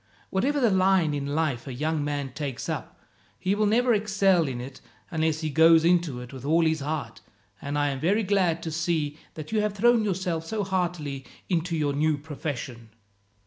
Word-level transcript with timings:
Whatever 0.31 0.59
the 0.59 0.71
line 0.71 1.13
in 1.13 1.27
life 1.35 1.67
a 1.67 1.73
young 1.75 2.03
man 2.03 2.33
takes 2.33 2.67
up, 2.67 2.99
he 3.37 3.53
will 3.53 3.67
never 3.67 3.93
excel 3.93 4.47
in 4.47 4.59
it 4.59 4.81
unless 5.11 5.41
he 5.41 5.51
goes 5.51 5.85
into 5.85 6.21
it 6.21 6.33
with 6.33 6.43
all 6.43 6.65
his 6.65 6.79
heart, 6.79 7.21
and 7.61 7.77
I 7.77 7.89
am 7.89 7.99
very 7.99 8.23
glad 8.23 8.63
to 8.63 8.71
see 8.71 9.19
that 9.35 9.51
you 9.51 9.61
have 9.61 9.75
thrown 9.75 10.03
yourself 10.03 10.43
so 10.43 10.63
heartily 10.63 11.27
into 11.49 11.77
your 11.77 11.93
new 11.93 12.17
profession. 12.17 12.89